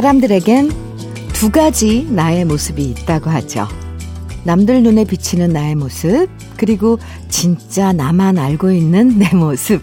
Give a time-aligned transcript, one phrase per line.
[0.00, 0.70] 사람들에겐
[1.34, 3.68] 두 가지 나의 모습이 있다고 하죠.
[4.44, 9.82] 남들 눈에 비치는 나의 모습, 그리고 진짜 나만 알고 있는 내 모습.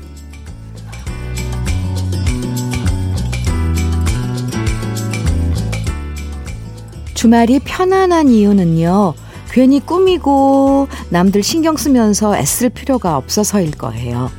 [7.14, 9.14] 주말이 편안한 이유는요,
[9.52, 14.32] 괜히 꾸미고 남들 신경 쓰면서 애쓸 필요가 없어서일 거예요.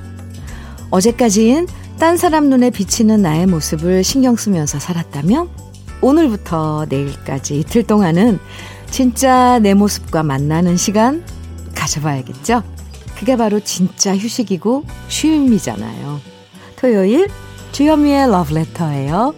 [0.90, 1.68] 어제까지는
[2.00, 5.67] 딴 사람 눈에 비치는 나의 모습을 신경 쓰면서 살았다면,
[6.00, 8.38] 오늘부터 내일까지 이틀 동안은
[8.90, 11.24] 진짜 내 모습과 만나는 시간
[11.74, 12.62] 가져봐야겠죠?
[13.18, 16.20] 그게 바로 진짜 휴식이고 쉼이잖아요.
[16.76, 17.28] 토요일
[17.72, 19.34] 주현미의 러브레터예요.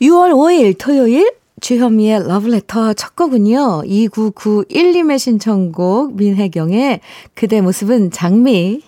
[0.00, 3.82] 6월 5일 토요일 주현미의 러브레터 첫 곡은요.
[3.84, 7.00] 2991님의 신청곡 민혜경의
[7.34, 8.80] 그대 모습은 장미로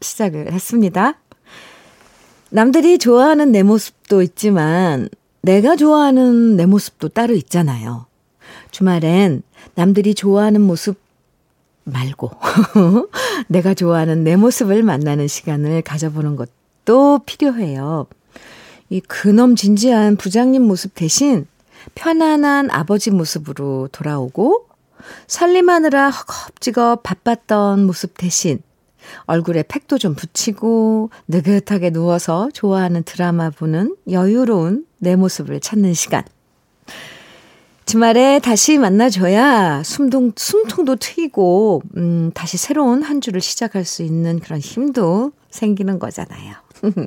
[0.00, 1.14] 시작을 했습니다.
[2.56, 5.10] 남들이 좋아하는 내 모습도 있지만
[5.42, 8.06] 내가 좋아하는 내 모습도 따로 있잖아요.
[8.70, 9.42] 주말엔
[9.74, 10.98] 남들이 좋아하는 모습
[11.84, 12.30] 말고
[13.48, 18.06] 내가 좋아하는 내 모습을 만나는 시간을 가져보는 것도 필요해요.
[18.88, 21.46] 이 근엄 진지한 부장님 모습 대신
[21.94, 24.64] 편안한 아버지 모습으로 돌아오고
[25.26, 28.62] 살림하느라 허겁지겁 바빴던 모습 대신
[29.24, 36.24] 얼굴에 팩도 좀 붙이고 느긋하게 누워서 좋아하는 드라마 보는 여유로운 내 모습을 찾는 시간.
[37.86, 44.58] 주말에 다시 만나줘야 숨통, 숨통도 트이고, 음, 다시 새로운 한 주를 시작할 수 있는 그런
[44.58, 46.54] 힘도 생기는 거잖아요.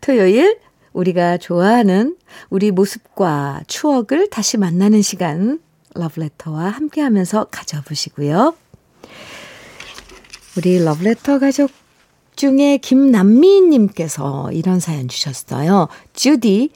[0.00, 0.58] 토요일,
[0.94, 2.16] 우리가 좋아하는
[2.48, 5.60] 우리 모습과 추억을 다시 만나는 시간,
[5.94, 8.54] 러브레터와 함께 하면서 가져보시고요.
[10.56, 11.70] 우리 러브레터 가족
[12.36, 15.88] 중에 김남미님께서 이런 사연 주셨어요.
[16.12, 16.70] 주디,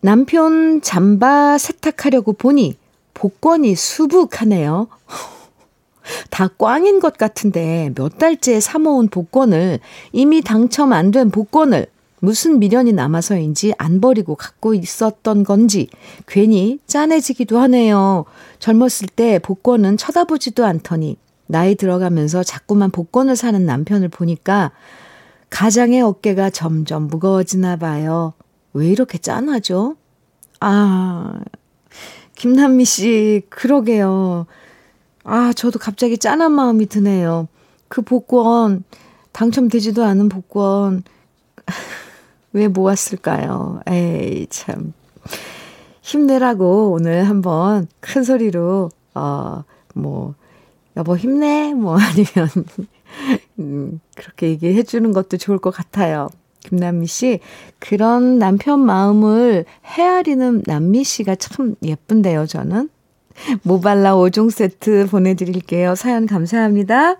[0.00, 2.76] 남편 잠바 세탁하려고 보니
[3.14, 4.88] 복권이 수북하네요.
[6.30, 9.80] 다 꽝인 것 같은데 몇 달째 사모은 복권을
[10.12, 11.86] 이미 당첨 안 된 복권을
[12.20, 15.88] 무슨 미련이 남아서인지 안 버리고 갖고 있었던 건지
[16.26, 18.24] 괜히 짠해지기도 하네요.
[18.58, 21.16] 젊었을 때 복권은 쳐다보지도 않더니
[21.50, 24.70] 나이 들어가면서 자꾸만 복권을 사는 남편을 보니까
[25.50, 28.34] 가장의 어깨가 점점 무거워지나 봐요.
[28.72, 29.96] 왜 이렇게 짠하죠?
[30.60, 31.40] 아,
[32.36, 34.46] 김남미 씨, 그러게요.
[35.24, 37.48] 아, 저도 갑자기 짠한 마음이 드네요.
[37.88, 38.84] 그 복권,
[39.32, 41.02] 당첨되지도 않은 복권,
[42.52, 43.80] 왜 모았을까요?
[43.88, 44.92] 에이, 참.
[46.00, 50.34] 힘내라고 오늘 한번 큰 소리로, 어, 뭐,
[50.96, 52.48] 여보 힘내 뭐 아니면
[53.58, 56.28] 음, 그렇게 얘기해 주는 것도 좋을 것 같아요.
[56.60, 57.40] 김남미 씨
[57.78, 62.90] 그런 남편 마음을 헤아리는 남미 씨가 참 예쁜데요, 저는.
[63.62, 65.94] 모발라 5종 세트 보내드릴게요.
[65.94, 67.16] 사연 감사합니다.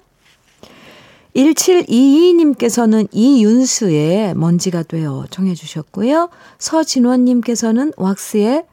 [1.35, 6.29] 1722님께서는 이윤수의 먼지가 되어 청해 주셨고요.
[6.59, 8.65] 서진원님께서는 왁스의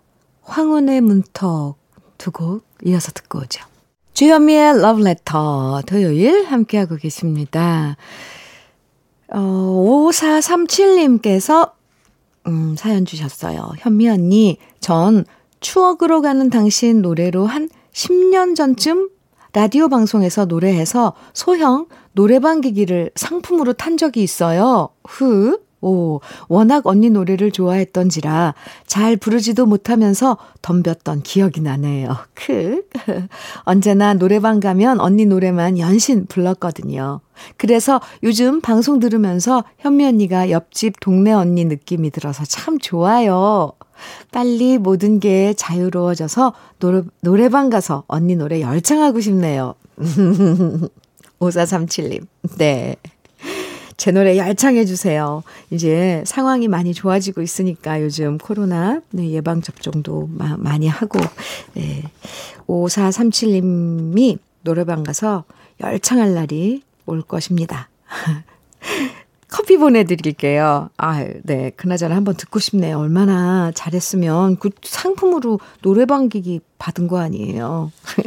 [0.41, 1.77] 황혼의 문턱
[2.17, 3.63] 두 곡 이어서 듣고 오죠.
[4.17, 7.97] 주현미의 러브레터 토요일 함께하고 계십니다.
[9.31, 9.39] 어,
[10.09, 11.73] 5437님께서
[12.47, 13.73] 음, 사연 주셨어요.
[13.77, 15.23] 현미 언니, 전
[15.59, 19.11] 추억으로 가는 당신 노래로 한 10년 전쯤
[19.53, 24.89] 라디오 방송에서 노래해서 소형 노래방 기기를 상품으로 탄 적이 있어요.
[25.07, 25.59] 후.
[25.81, 28.55] 오, 워낙 언니 노래를 좋아했던지라
[28.87, 32.17] 잘 부르지도 못하면서 덤볐던 기억이 나네요.
[32.33, 32.83] 크.
[33.63, 37.21] 언제나 노래방 가면 언니 노래만 연신 불렀거든요.
[37.57, 43.73] 그래서 요즘 방송 들으면서 현미 언니가 옆집 동네 언니 느낌이 들어서 참 좋아요.
[44.31, 49.75] 빨리 모든 게 자유로워져서 노래, 노래방 가서 언니 노래 열창하고 싶네요.
[51.39, 52.25] 5437님.
[52.57, 52.95] 네.
[53.97, 55.43] 제 노래 열창해 주세요.
[55.71, 61.19] 이제 상황이 많이 좋아지고 있으니까 요즘 코로나 네, 예방 접종도 마, 많이 하고
[61.73, 62.03] 네.
[62.67, 65.45] 5437님이 노래방 가서
[65.81, 67.89] 열창할 날이 올 것입니다.
[69.49, 70.89] 커피 보내드릴게요.
[70.97, 71.71] 아, 네.
[71.71, 72.99] 그나저나 한번 듣고 싶네요.
[72.99, 77.91] 얼마나 잘했으면 그 상품으로 노래방 기기 받은 거 아니에요.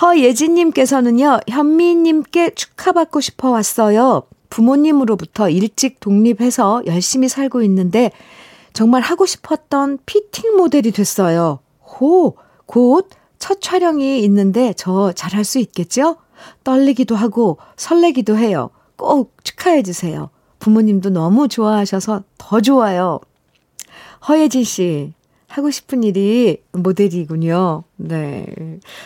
[0.00, 4.22] 허예진님께서는요, 현미님께 축하받고 싶어 왔어요.
[4.48, 8.10] 부모님으로부터 일찍 독립해서 열심히 살고 있는데,
[8.72, 11.60] 정말 하고 싶었던 피팅 모델이 됐어요.
[11.82, 12.36] 호,
[12.66, 16.16] 곧 첫 촬영이 있는데 저 잘할 수 있겠죠?
[16.62, 18.70] 떨리기도 하고 설레기도 해요.
[18.96, 20.30] 꼭 축하해 주세요.
[20.60, 23.18] 부모님도 너무 좋아하셔서 더 좋아요.
[24.28, 25.14] 허예진 씨,
[25.50, 27.82] 하고 싶은 일이 모델이군요.
[27.96, 28.46] 네.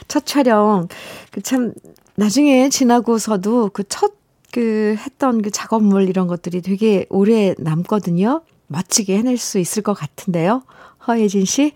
[0.09, 0.89] 첫 촬영,
[1.31, 1.73] 그 참,
[2.17, 4.13] 나중에 지나고서도 그 첫,
[4.53, 8.43] 그 했던 그 작업물 이런 것들이 되게 오래 남거든요.
[8.67, 10.63] 멋지게 해낼 수 있을 것 같은데요.
[11.07, 11.73] 허예진 씨,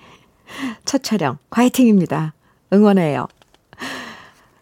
[0.85, 2.35] 첫 촬영, 화이팅입니다.
[2.73, 3.27] 응원해요.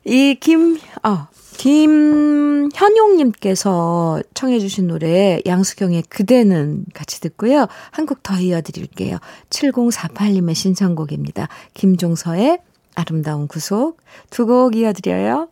[0.04, 1.26] 이 김, 아,
[1.56, 7.66] 김현용님께서 청해주신 노래 양수경의 그대는 같이 듣고요.
[7.90, 9.18] 한 곡 더 이어드릴게요.
[9.50, 11.48] 7048님의 신청곡입니다.
[11.74, 12.60] 김종서의
[12.94, 13.98] 아름다운 구속
[14.30, 15.48] 두 곡 이어드려요.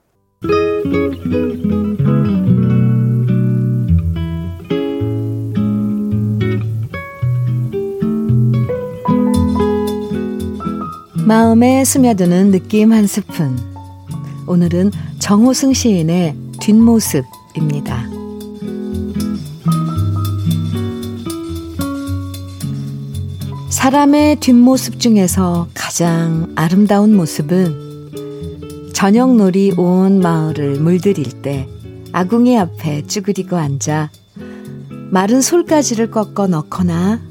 [11.27, 13.57] 마음에 스며드는 느낌 한 스푼.
[14.47, 14.91] 오늘은
[15.25, 18.05] 정호승 시인의 뒷모습입니다.
[23.71, 31.67] 사람의 뒷모습 중에서 가장 아름다운 모습은 저녁놀이 온 마을을 물들일 때
[32.13, 34.11] 아궁이 앞에 쭈그리고 앉아
[35.11, 37.23] 마른 솔가지를 꺾어 넣거나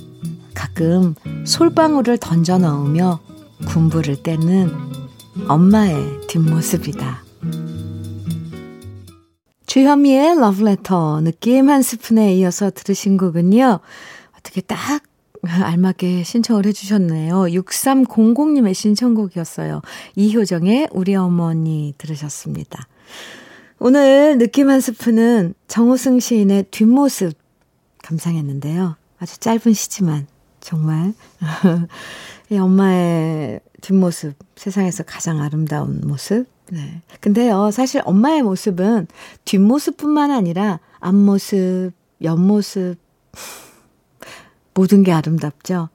[0.56, 1.13] 가끔
[1.45, 3.19] 솔방울을 던져 넣으며
[3.68, 4.72] 군부를 떼는
[5.48, 7.23] 엄마의 뒷모습이다.
[9.74, 13.80] 주현미의 러브레터 느낌 한 스푼에 이어서 들으신 곡은요.
[14.38, 15.02] 어떻게 딱
[15.42, 17.38] 알맞게 신청을 해주셨네요.
[17.38, 19.81] 6300님의 신청곡이었어요.
[20.16, 22.88] 이효정의 우리 어머니 들으셨습니다.
[23.80, 27.34] 오늘 느낌 한 스푼은 정호승 시인의 뒷모습
[28.04, 28.96] 감상했는데요.
[29.18, 30.28] 아주 짧은 시지만
[30.62, 31.16] 정말
[32.52, 36.53] 이 엄마의 뒷모습, 세상에서 가장 아름다운 모습.
[36.71, 37.01] 네.
[37.19, 39.07] 근데요, 사실 엄마의 모습은
[39.45, 42.98] 뒷모습뿐만 아니라 앞모습, 옆모습,
[44.74, 45.89] 모든 게 아름답죠.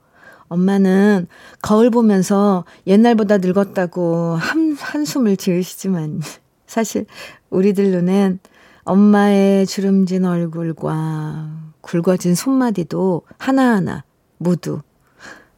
[0.47, 1.27] 엄마는
[1.61, 6.21] 거울 보면서 옛날보다 늙었다고 한, 한숨을 지으시지만,
[6.65, 7.05] 사실
[7.49, 8.39] 우리들 눈엔
[8.83, 11.49] 엄마의 주름진 얼굴과
[11.81, 14.03] 굵어진 손마디도 하나하나
[14.37, 14.81] 모두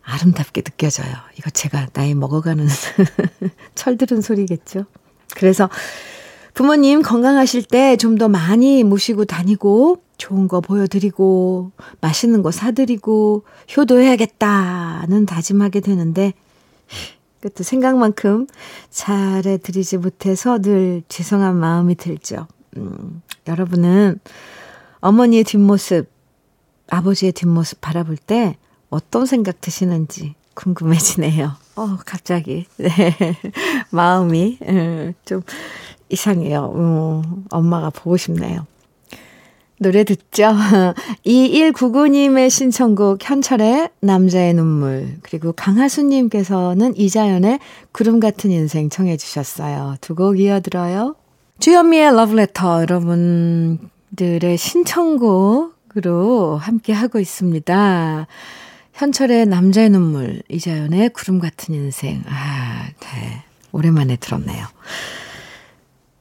[0.02, 1.14] 아름답게 느껴져요.
[1.38, 2.68] 이거 제가 나이 먹어가는
[3.76, 4.86] 철들은 소리겠죠.
[5.36, 5.70] 그래서
[6.54, 13.44] 부모님 건강하실 때 좀 더 많이 모시고 다니고 좋은 거 보여드리고 맛있는 거 사드리고
[13.76, 16.34] 효도해야겠다는 다짐하게 되는데
[17.40, 18.46] 그것도 생각만큼
[18.92, 22.48] 잘해드리지 못해서 늘 죄송한 마음이 들죠.
[22.78, 24.20] 음, 여러분은
[25.00, 26.08] 어머니의 뒷모습,
[26.90, 28.58] 아버지의 뒷모습 바라볼 때
[28.92, 31.54] 어떤 생각 드시는지 궁금해지네요.
[31.82, 32.66] 어, 갑자기.
[32.78, 32.90] 네.
[33.90, 35.42] 마음이, 음, 좀
[36.10, 36.72] 이상해요.
[36.76, 38.68] 음, 엄마가 보고 싶네요.
[39.80, 40.54] 노래 듣죠?
[41.26, 47.60] 2199님의 신청곡 현철의 남자의 눈물 그리고 강하수님께서는 이자연의
[47.92, 49.96] 구름 같은 인생 청해 주셨어요.
[50.00, 51.16] 두 곡 이어들어요.
[51.60, 58.28] 주현미의 러브레터 여러분들의 신청곡으로 함께 하고 있습니다.
[59.02, 62.22] 현철의 남자의 눈물, 이자연의 구름 같은 인생.
[62.28, 63.44] 아, 네.
[63.72, 64.68] 오랜만에 들었네요.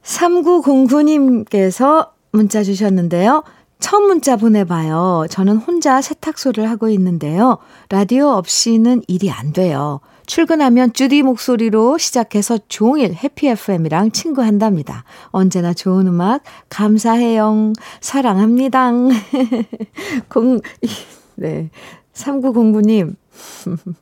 [0.01, 3.43] 3909님께서 문자 주셨는데요.
[3.79, 5.27] 처음 문자 보내봐요.
[5.29, 7.59] 저는 혼자 세탁소를 하고 있는데요.
[7.89, 9.99] 라디오 없이는 일이 안 돼요.
[10.25, 15.03] 출근하면 주디 목소리로 시작해서 종일 해피 FM이랑 친구한답니다.
[15.27, 17.73] 언제나 좋은 음악 감사해요.
[17.99, 18.91] 사랑합니다.
[20.29, 20.61] 공,
[21.35, 21.69] 네.
[22.13, 23.15] 3909님,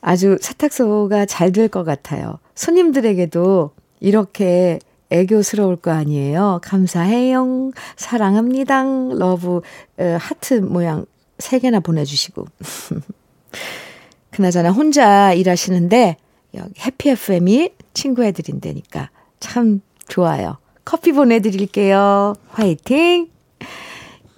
[0.00, 2.38] 아주 세탁소가 잘 될 것 같아요.
[2.54, 4.78] 손님들에게도 이렇게
[5.10, 6.60] 애교스러울 거 아니에요.
[6.62, 7.70] 감사해요.
[7.96, 8.82] 사랑합니다.
[8.84, 9.60] love,
[10.18, 11.06] 하트 모양
[11.38, 12.46] 3개나 보내주시고.
[14.30, 16.16] 그나저나 혼자 일하시는데,
[16.54, 20.58] 여기 해피 FM이 친구해드린 다니까 참 좋아요.
[20.84, 22.34] 커피 보내드릴게요.
[22.48, 23.28] 화이팅!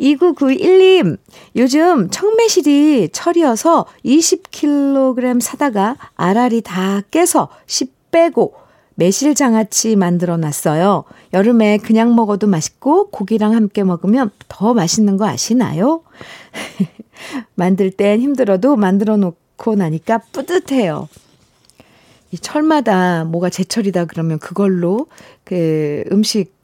[0.01, 1.19] 2991님,
[1.57, 8.55] 요즘 청매실이 철이어서 20kg 사다가 알알이 다 깨서 10 빼고
[8.95, 11.05] 매실 장아찌 만들어 놨어요.
[11.35, 16.03] 여름에 그냥 먹어도 맛있고 고기랑 함께 먹으면 더 맛있는 거 아시나요?
[17.55, 21.09] 만들 땐 힘들어도 만들어 놓고 나니까 뿌듯해요.
[22.31, 25.07] 이 철마다 뭐가 제철이다 그러면 그걸로
[25.45, 26.55] 그 음식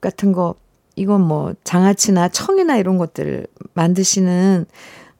[0.00, 0.54] 같은 거
[0.98, 4.66] 이건 뭐 장아찌나 청이나 이런 것들 만드시는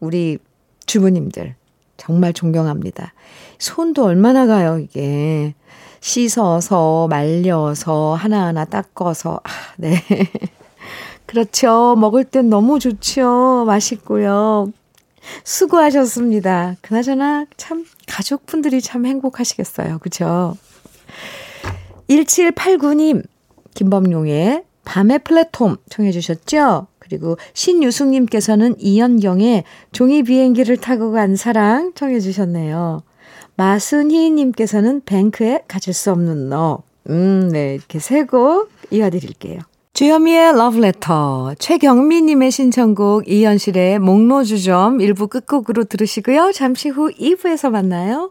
[0.00, 0.38] 우리
[0.86, 1.54] 주부님들
[1.96, 3.12] 정말 존경합니다.
[3.58, 5.54] 손도 얼마나 가요, 이게.
[6.00, 9.40] 씻어서, 말려서, 하나하나 닦아서.
[9.42, 10.00] 아, 네.
[11.26, 11.96] 그렇죠.
[11.98, 13.64] 먹을 땐 너무 좋죠.
[13.66, 14.72] 맛있고요.
[15.44, 16.76] 수고하셨습니다.
[16.80, 19.98] 그나저나 참 가족분들이 참 행복하시겠어요.
[19.98, 20.56] 그죠?
[22.08, 23.24] 1789님,
[23.74, 26.86] 김범용의 밤의 플랫폼 청해 주셨죠?
[26.98, 33.02] 그리고 신유숙님께서는 이연경의 종이 비행기를 타고 간 사랑 청해 주셨네요.
[33.56, 36.82] 마순희님께서는 뱅크에 가질 수 없는 너.
[37.10, 37.74] 음, 네.
[37.74, 39.60] 이렇게 세 곡 이어드릴게요.
[39.92, 46.52] 주현미의 러브레터, 최경미님의 신청곡 이현실의 목로주점 일부 끝곡으로 들으시고요.
[46.54, 48.30] 잠시 후 2부에서 만나요.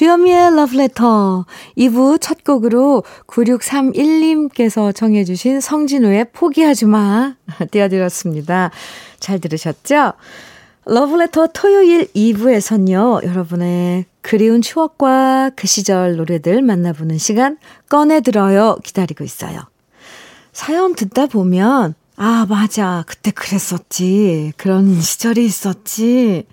[0.00, 1.44] 주현미의 Letter
[1.76, 7.34] 2부 첫 곡으로 9631님께서 정해주신 성진우의 포기하지 마
[7.70, 8.70] 띄워드렸습니다.
[9.18, 10.14] 잘 들으셨죠?
[10.86, 17.58] 러브레터 토요일 2부에선요, 여러분의 그리운 추억과 그 시절 노래들 만나보는 시간
[17.90, 19.60] 꺼내들어요 기다리고 있어요.
[20.54, 23.04] 사연 듣다 보면, 아, 맞아.
[23.06, 24.54] 그때 그랬었지.
[24.56, 26.46] 그런 시절이 있었지.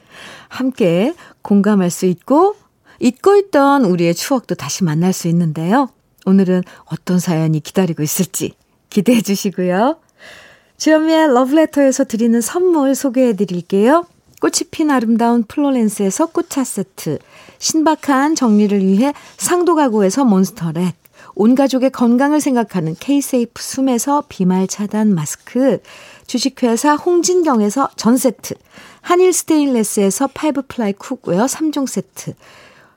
[0.49, 1.13] 함께
[1.43, 2.57] 공감할 수 있고,
[2.99, 5.89] 잊고 있던 우리의 추억도 다시 만날 수 있는데요.
[6.25, 8.53] 오늘은 어떤 사연이 기다리고 있을지
[8.89, 9.97] 기대해 주시고요.
[10.77, 14.05] 주현미의 러브레터에서 드리는 선물 소개해 드릴게요.
[14.39, 17.17] 꽃이 핀 아름다운 플로렌스에서 꽃차 세트,
[17.57, 20.95] 신박한 정리를 위해 상도 가구에서 몬스터렉,
[21.33, 25.79] 온 가족의 건강을 생각하는 케이세이프 숨에서 비말 차단 마스크,
[26.27, 28.53] 주식회사 홍진경에서 전 세트,
[29.01, 32.33] 한일 스테인레스에서 five ply cookware 3종 세트,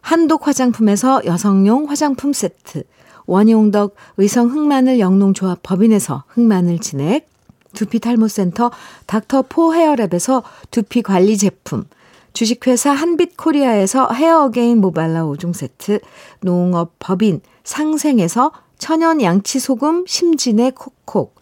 [0.00, 2.84] 한독 화장품에서 여성용 화장품 세트,
[3.26, 7.28] 원용덕 의성 흑마늘 영농조합 법인에서 흑마늘 진액,
[7.74, 8.70] 두피 탈모센터
[9.06, 11.84] 닥터포 헤어랩에서 두피 관리 제품,
[12.32, 16.00] 주식회사 한빛코리아에서 헤어어게인 모발라 5종 세트,
[16.40, 21.34] 농업 법인 상생에서 천연 양치소금 심진의 콕콕,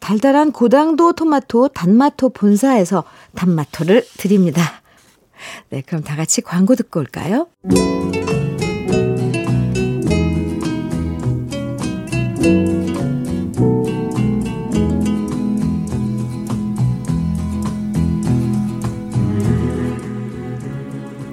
[0.00, 3.04] 달달한 고당도 토마토 단마토 본사에서
[3.36, 4.79] 단마토를 드립니다.
[5.70, 7.48] 네, 그럼 다 같이 광고 듣고 올까요?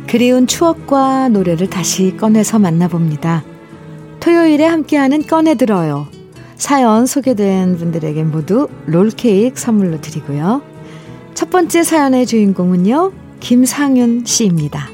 [0.08, 3.44] 그리운 추억과 노래를 다시 꺼내서 만나봅니다.
[4.22, 6.08] 토요일에 함께하는 꺼내들어요.
[6.56, 10.64] 사연 소개된 분들에게 모두 롤케이크 선물로 드리고요.
[11.34, 14.90] 첫 번째 사연의 주인공은요, 김상윤 씨입니다.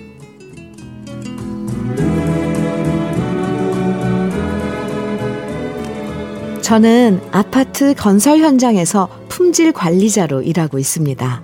[6.61, 11.41] 저는 아파트 건설 현장에서 품질 관리자로 일하고 있습니다.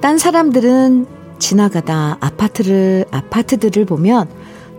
[0.00, 1.06] 딴 사람들은
[1.38, 4.28] 지나가다 아파트를, 아파트들을 보면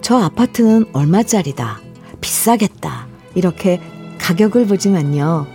[0.02, 1.82] 저 아파트는 얼마짜리다.
[2.22, 3.08] 비싸겠다.
[3.36, 3.82] 이렇게
[4.20, 5.46] 가격을 보지만요.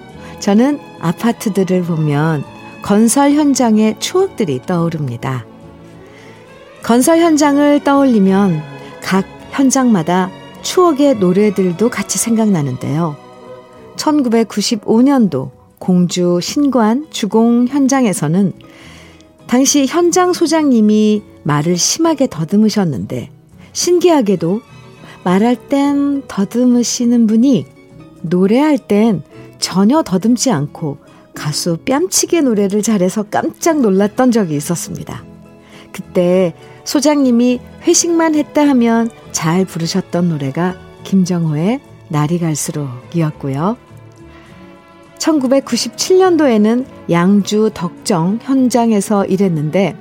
[0.41, 2.45] 저는 아파트들을 보면
[2.83, 5.47] 건설 현장의 추억들이 떠오릅니다.
[6.83, 8.61] 건설 현장을 떠올리면
[9.01, 10.31] 각 현장마다
[10.63, 13.17] 추억의 노래들도 같이 생각나는데요.
[13.97, 18.53] 1995년도 공주 신관 주공 현장에서는
[19.47, 23.31] 당시 현장 소장님이 말을 심하게 더듬으셨는데
[23.73, 24.61] 신기하게도
[25.25, 27.67] 말할 땐 더듬으시는 분이
[28.23, 29.23] 노래할 땐
[29.59, 30.99] 전혀 더듬지 않고
[31.35, 35.25] 가수 뺨치게 노래를 잘해서 깜짝 놀랐던 적이 있었습니다.
[35.93, 43.77] 그때 소장님이 회식만 했다 하면 잘 부르셨던 노래가 김정호의 날이 갈수록이었고요.
[45.19, 49.97] 1997년도에는 양주 덕정 현장에서 일했는데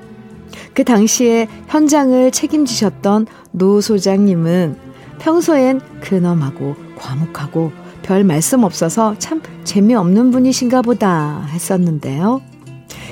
[0.74, 4.78] 그 당시에 현장을 책임지셨던 노 소장님은
[5.20, 7.72] 평소엔 근엄하고 과묵하고
[8.04, 12.42] 별 말씀 없어서 참 재미없는 분이신가 보다 했었는데요.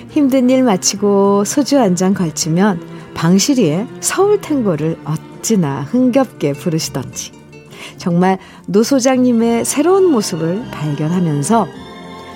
[0.09, 2.81] 힘든 일 마치고 소주 한 잔 걸치면
[3.13, 7.31] 방실이의 서울 탱고를 어찌나 흥겹게 부르시던지
[7.97, 11.67] 정말 노 소장님의 새로운 모습을 발견하면서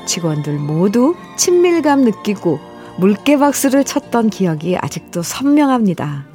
[0.06, 2.60] 직원들 모두 친밀감 느끼고
[3.00, 6.26] 물개 박수를 쳤던 기억이 아직도 선명합니다.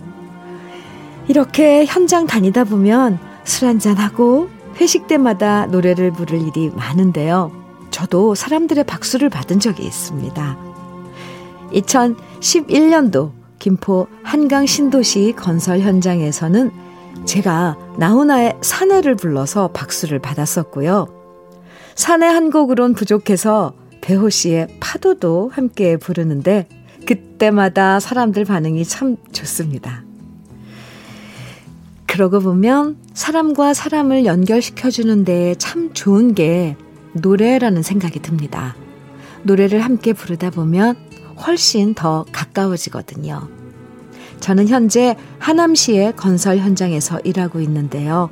[1.29, 4.49] 이렇게 현장 다니다 보면 술 한잔하고
[4.81, 7.53] 회식 때마다 노래를 부를 일이 많은데요.
[7.91, 10.59] 저도 사람들의 박수를 받은 적이 있습니다.
[11.73, 16.71] 2011년도 김포 한강 신도시 건설 현장에서는
[17.25, 21.09] 제가 나훈아의 사내를 불러서 박수를 받았었고요.
[21.95, 26.69] 사내 한 곡으론 부족해서 배호 씨의 파도도 함께 부르는데
[27.07, 30.08] 그때마다 사람들 반응이 참 좋습니다.
[32.19, 36.77] 그러고 보면 사람과 사람을 연결시켜주는데 참 좋은 게
[37.13, 38.75] 노래라는 생각이 듭니다.
[39.45, 40.97] 노래를 함께 부르다 보면
[41.47, 43.49] 훨씬 더 가까워지거든요.
[44.41, 48.31] 저는 현재 하남시의 건설 현장에서 일하고 있는데요.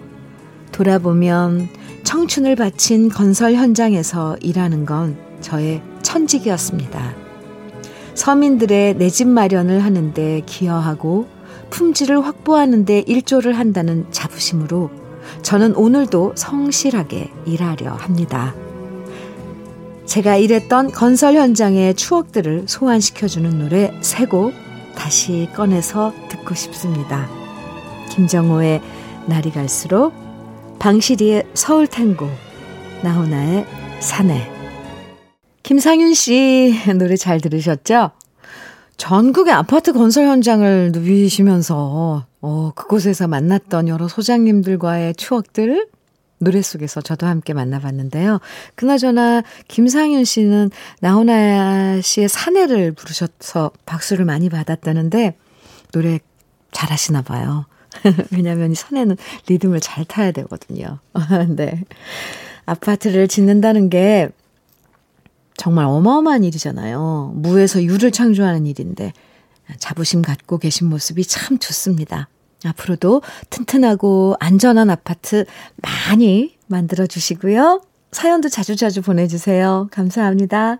[0.72, 1.68] 돌아보면
[2.02, 7.14] 청춘을 바친 건설 현장에서 일하는 건 저의 천직이었습니다.
[8.14, 11.35] 서민들의 내 집 마련을 하는데 기여하고
[11.76, 14.90] 품질을 확보하는데 일조를 한다는 자부심으로
[15.42, 18.54] 저는 오늘도 성실하게 일하려 합니다.
[20.06, 24.54] 제가 일했던 건설 현장의 추억들을 소환시켜주는 노래 세 곡
[24.94, 27.28] 다시 꺼내서 듣고 싶습니다.
[28.10, 28.80] 김정호의
[29.26, 30.14] 날이 갈수록,
[30.78, 32.26] 방시리의 서울 탱고,
[33.02, 33.66] 나훈아의
[34.00, 34.50] 사내.
[35.62, 38.12] 김상윤 씨 노래 잘 들으셨죠?
[38.96, 45.88] 전국의 아파트 건설 현장을 누비시면서 어, 그곳에서 만났던 여러 소장님들과의 추억들
[46.38, 48.40] 노래 속에서 저도 함께 만나봤는데요.
[48.74, 55.36] 그나저나 김상윤 씨는 나훈아 씨의 사내를 부르셔서 박수를 많이 받았다는데
[55.92, 56.18] 노래
[56.72, 57.64] 잘하시나 봐요.
[58.32, 59.16] 왜냐하면 이 사내는
[59.48, 60.98] 리듬을 잘 타야 되거든요.
[61.48, 61.82] 네.
[62.66, 64.28] 아파트를 짓는다는 게
[65.56, 67.32] 정말 어마어마한 일이잖아요.
[67.36, 69.12] 무에서 유를 창조하는 일인데
[69.78, 72.28] 자부심 갖고 계신 모습이 참 좋습니다.
[72.64, 75.44] 앞으로도 튼튼하고 안전한 아파트
[75.76, 77.82] 많이 만들어 주시고요.
[78.12, 79.88] 사연도 자주자주 보내주세요.
[79.90, 80.78] 감사합니다.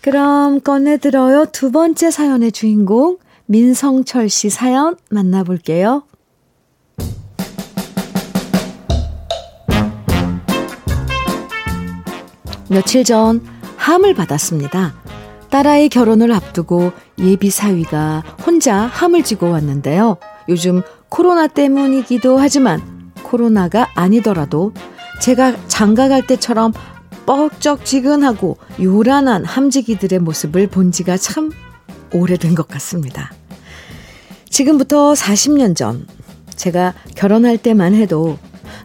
[0.00, 1.46] 그럼 꺼내들어요.
[1.52, 6.04] 두 번째 사연의 주인공, 민성철 씨 사연 만나볼게요.
[12.70, 13.44] 며칠 전
[13.76, 14.94] 함을 받았습니다.
[15.50, 20.18] 딸아이 결혼을 앞두고 예비 사위가 혼자 함을 지고 왔는데요.
[20.48, 24.72] 요즘 코로나 때문이기도 하지만 코로나가 아니더라도
[25.20, 26.72] 제가 장가 갈 때처럼
[27.26, 31.50] 뻑적지근하고 요란한 함지기들의 모습을 본 지가 참
[32.14, 33.32] 오래된 것 같습니다.
[34.48, 36.06] 지금부터 40년 전
[36.54, 38.38] 제가 결혼할 때만 해도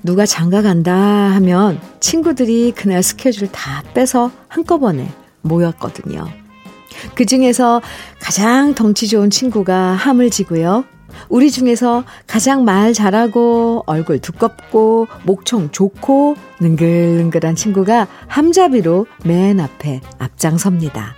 [0.05, 5.09] 누가 장가 간다 하면 친구들이 그날 스케줄 다 빼서 한꺼번에
[5.41, 6.27] 모였거든요.
[7.15, 7.81] 그 중에서
[8.19, 10.85] 가장 덩치 좋은 친구가 함을 지고요.
[11.27, 21.15] 우리 중에서 가장 말 잘하고 얼굴 두껍고 목청 좋고 능글능글한 친구가 함잡이로 맨 앞에 앞장섭니다.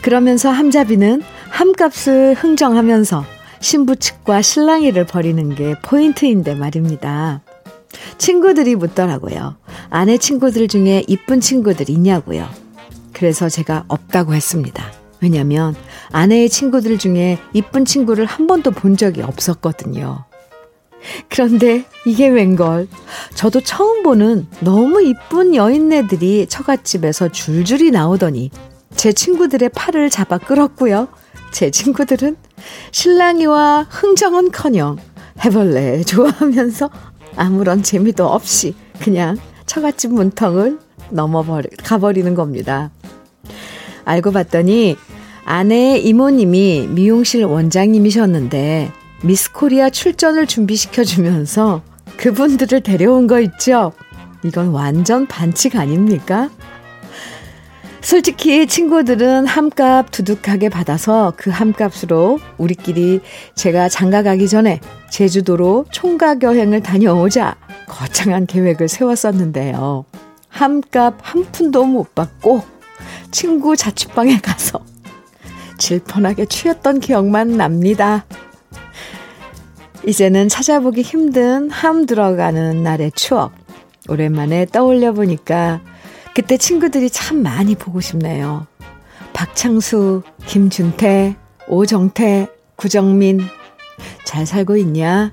[0.00, 1.20] 그러면서 함잡이는
[1.50, 3.22] 함값을 흥정하면서
[3.60, 7.42] 신부 측과 신랑이를 벌이는 게 포인트인데 말입니다.
[8.18, 9.56] 친구들이 묻더라고요.
[9.88, 12.48] 아내 친구들 중에 이쁜 친구들 있냐고요.
[13.12, 14.92] 그래서 제가 없다고 했습니다.
[15.20, 15.74] 왜냐면
[16.12, 20.24] 아내의 친구들 중에 이쁜 친구를 한 번도 본 적이 없었거든요.
[21.28, 22.88] 그런데 이게 웬걸.
[23.34, 28.50] 저도 처음 보는 너무 이쁜 여인네들이 처갓집에서 줄줄이 나오더니
[28.96, 31.08] 제 친구들의 팔을 잡아 끌었고요.
[31.52, 32.36] 제 친구들은
[32.92, 34.98] 신랑이와 흥정은 커녕
[35.44, 36.90] 해벌레 좋아하면서
[37.40, 42.90] 아무런 재미도 없이 그냥 처갓집 문턱을 넘어버리, 가버리는 겁니다.
[44.04, 44.96] 알고 봤더니
[45.46, 51.80] 아내의 이모님이 미용실 원장님이셨는데 미스 코리아 출전을 준비시켜주면서
[52.18, 53.92] 그분들을 데려온 거 있죠?
[54.44, 56.50] 이건 완전 반칙 아닙니까?
[58.02, 63.20] 솔직히 친구들은 함값 두둑하게 받아서 그 함값으로 우리끼리
[63.54, 70.04] 제가 장가 가기 전에 제주도로 총각 여행을 다녀오자 거창한 계획을 세웠었는데요.
[70.48, 72.62] 함값 한 푼도 못 받고
[73.30, 74.84] 친구 자취방에 가서
[75.78, 78.24] 질펀하게 취했던 기억만 납니다.
[80.06, 83.52] 이제는 찾아보기 힘든 함 들어가는 날의 추억.
[84.08, 85.80] 오랜만에 떠올려 보니까
[86.34, 88.66] 그때 친구들이 참 많이 보고 싶네요.
[89.32, 91.36] 박창수, 김준태,
[91.68, 93.40] 오정태, 구정민.
[94.24, 95.32] 잘 살고 있냐?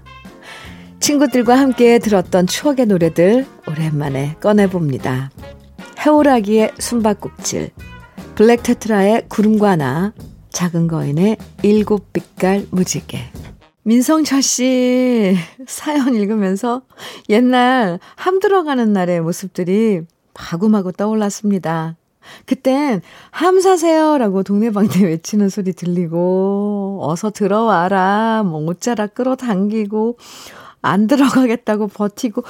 [1.00, 5.32] 친구들과 함께 들었던 추억의 노래들 오랜만에 꺼내봅니다.
[6.06, 7.72] 해오라기의 숨바꼭질,
[8.36, 10.14] 블랙 테트라의 구름과 나,
[10.52, 13.20] 작은 거인의 일곱 빛깔 무지개.
[13.84, 16.82] 민성철 씨 사연 읽으면서
[17.30, 20.02] 옛날 함 들어가는 날의 모습들이
[20.38, 21.96] 마구마구 떠올랐습니다.
[22.46, 30.18] 그땐 함 사세요 라고 동네방네 외치는 소리 들리고 어서 들어와라 뭐 옷자락 끌어당기고
[30.82, 32.44] 안 들어가겠다고 버티고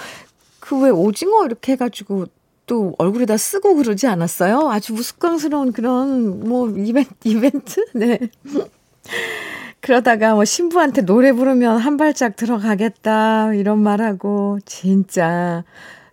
[0.59, 2.25] 그 왜 오징어 이렇게 해가지고
[2.65, 4.69] 또 얼굴에다 쓰고 그러지 않았어요?
[4.69, 8.19] 아주 우스꽝스러운 그런 뭐 이벤트 이벤트 네.
[9.79, 15.63] 그러다가 뭐 신부한테 노래 부르면 한 발짝 들어가겠다 이런 말하고 진짜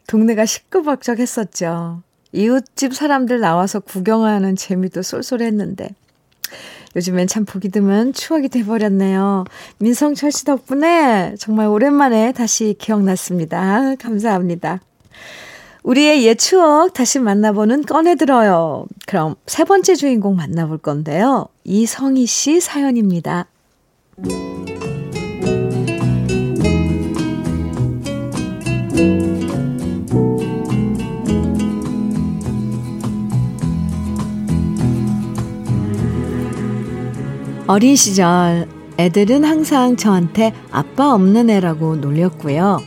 [0.06, 2.02] 동네가 시끄벅적했었죠.
[2.32, 5.88] 이웃집 사람들 나와서 구경하는 재미도 쏠쏠했는데
[6.96, 9.44] 요즘엔 참 보기 드문 추억이 돼버렸네요.
[9.78, 13.96] 민성철 씨 덕분에 정말 오랜만에 다시 기억났습니다.
[13.96, 14.80] 감사합니다.
[15.82, 18.86] 우리의 옛 추억 다시 만나보는 꺼내들어요.
[19.06, 21.48] 그럼 세 번째 주인공 만나볼 건데요.
[21.64, 23.46] 이성희 씨 사연입니다.
[37.66, 42.78] 어린 시절 애들은 항상 저한테 아빠 없는 애라고 놀렸고요.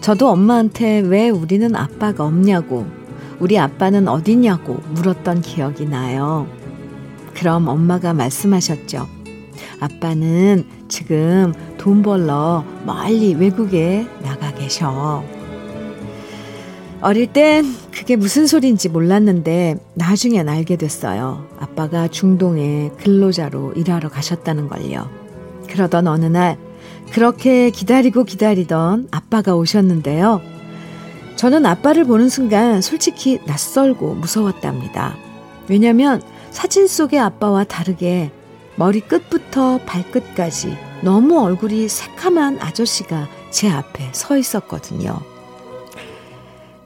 [0.00, 2.86] 저도 엄마한테 왜 우리는 아빠가 없냐고,
[3.38, 6.46] 우리 아빠는 어디냐고 물었던 기억이 나요.
[7.34, 9.06] 그럼 엄마가 말씀하셨죠.
[9.80, 15.22] 아빠는 지금 돈 벌러 멀리 외국에 나가 계셔.
[17.02, 21.46] 어릴 땐 그게 무슨 소리인지 몰랐는데 나중엔 알게 됐어요.
[21.58, 25.08] 아빠가 중동에 근로자로 일하러 가셨다는 걸요.
[25.68, 26.56] 그러던 어느 날
[27.12, 30.40] 그렇게 기다리고 기다리던 아빠가 오셨는데요.
[31.36, 35.16] 저는 아빠를 보는 순간 솔직히 낯설고 무서웠답니다.
[35.68, 38.30] 왜냐면 사진 속의 아빠와 다르게
[38.76, 45.35] 머리 끝부터 발끝까지 너무 얼굴이 새카만 아저씨가 제 앞에 서 있었거든요.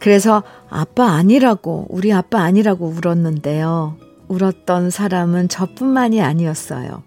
[0.00, 3.96] 그래서 아빠 아니라고, 우리 아빠 아니라고 울었는데요.
[4.28, 7.02] 울었던 사람은 저뿐만이 아니었어요.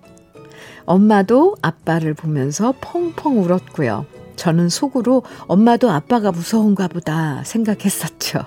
[0.85, 4.05] 엄마도 아빠를 보면서 펑펑 울었고요.
[4.35, 8.39] 저는 속으로 엄마도 아빠가 무서운가 보다 생각했었죠.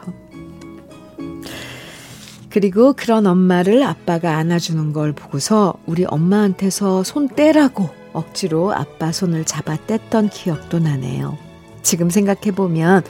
[2.50, 9.76] 그리고 그런 엄마를 아빠가 안아주는 걸 보고서 우리 엄마한테서 손 떼라고 억지로 아빠 손을 잡아
[9.76, 11.36] 뗐던 기억도 나네요.
[11.82, 13.04] 지금 생각해보면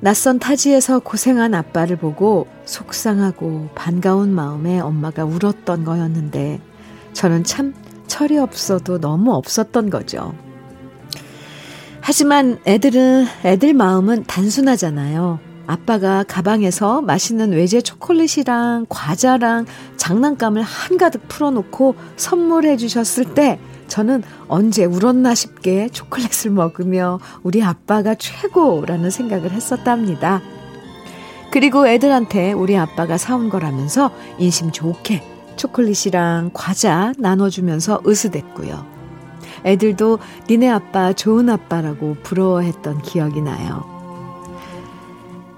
[0.00, 6.60] 낯선 타지에서 고생한 아빠를 보고 속상하고 반가운 마음에 엄마가 울었던 거였는데
[7.12, 7.74] 저는 참
[8.06, 10.34] 철이 없어도 너무 없었던 거죠.
[12.00, 15.40] 하지만 애들은, 애들 마음은 단순하잖아요.
[15.66, 25.34] 아빠가 가방에서 맛있는 외제 초콜릿이랑 과자랑 장난감을 한가득 풀어놓고 선물해 주셨을 때 저는 언제 울었나
[25.34, 30.40] 싶게 초콜릿을 먹으며 우리 아빠가 최고라는 생각을 했었답니다.
[31.50, 35.22] 그리고 애들한테 우리 아빠가 사온 거라면서 인심 좋게
[35.56, 38.86] 초콜릿이랑 과자 나눠주면서 으스댔고요.
[39.64, 43.84] 애들도 니네 아빠 좋은 아빠라고 부러워했던 기억이 나요.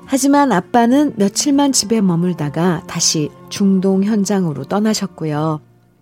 [0.06, 5.60] 하지만 아빠는 며칠만 집에 머물다가 다시 중동 현장으로 떠나셨고요.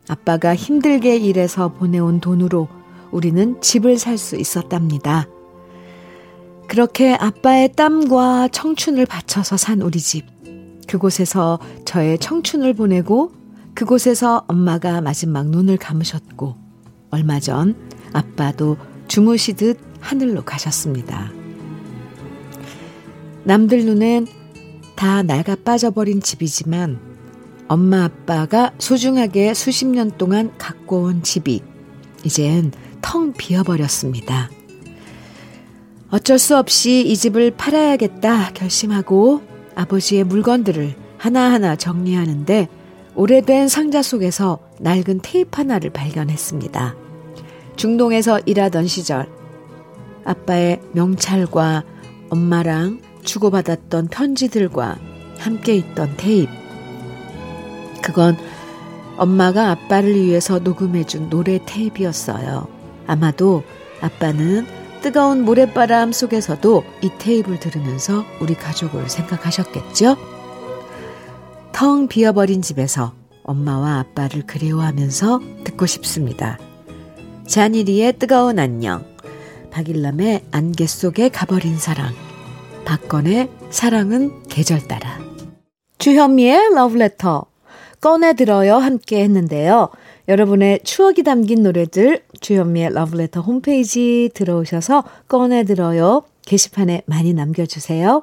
[0.08, 2.68] 아빠가 힘들게 일해서 보내온 돈으로
[3.10, 5.28] 우리는 집을 살 수 있었답니다.
[6.66, 10.26] 그렇게 아빠의 땀과 청춘을 바쳐서 산 우리 집.
[10.86, 13.32] 그곳에서 저의 청춘을 보내고
[13.74, 16.56] 그곳에서 엄마가 마지막 눈을 감으셨고
[17.10, 17.74] 얼마 전
[18.12, 21.30] 아빠도 주무시듯 하늘로 가셨습니다.
[23.44, 24.26] 남들 눈엔
[24.94, 27.07] 다 낡아 빠져버린 집이지만
[27.68, 31.62] 엄마 아빠가 소중하게 수십 년 동안 갖고 온 집이
[32.24, 34.50] 이젠 텅 비어버렸습니다.
[36.10, 39.42] 어쩔 수 없이 이 집을 팔아야겠다 결심하고
[39.74, 42.68] 아버지의 물건들을 하나하나 정리하는데
[43.14, 46.96] 오래된 상자 속에서 낡은 테이프 하나를 발견했습니다.
[47.76, 49.28] 중동에서 일하던 시절
[50.24, 51.84] 아빠의 명찰과
[52.30, 54.98] 엄마랑 주고받았던 편지들과
[55.38, 56.67] 함께 있던 테이프.
[58.02, 58.36] 그건
[59.16, 62.68] 엄마가 아빠를 위해서 녹음해준 노래 테이프였어요.
[63.06, 63.64] 아마도
[64.00, 64.66] 아빠는
[65.02, 70.16] 뜨거운 모래바람 속에서도 이 테이프를 들으면서 우리 가족을 생각하셨겠죠?
[71.72, 76.58] 텅 비어버린 집에서 엄마와 아빠를 그리워하면서 듣고 싶습니다.
[77.46, 79.04] 잔일이의 뜨거운 안녕,
[79.70, 82.12] 박일남의 안개 속에 가버린 사랑,
[82.84, 85.18] 박건의 사랑은 계절 따라,
[85.98, 87.46] 주현미의 러브레터,
[88.00, 89.88] 꺼내들어요 함께 했는데요.
[90.28, 98.22] 여러분의 추억이 담긴 노래들 주현미의 러브레터 홈페이지 들어오셔서 꺼내들어요 게시판에 많이 남겨주세요.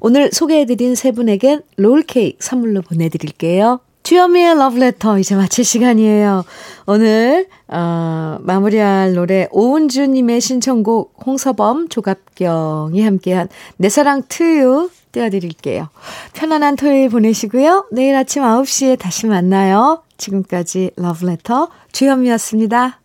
[0.00, 3.80] 오늘 소개해드린 세 분에겐 롤케이크 선물로 보내드릴게요.
[4.04, 6.44] 주현미의 러브레터 이제 마칠 시간이에요.
[6.86, 15.88] 오늘 어, 마무리할 노래 오은주님의 신청곡 홍서범 조갑경이 함께한 내 사랑 트유 띄워드릴게요.
[16.34, 17.86] 편안한 토요일 보내시고요.
[17.92, 20.02] 내일 아침 9시에 다시 만나요.
[20.18, 22.98] 지금까지 러브레터 주현미였습니다.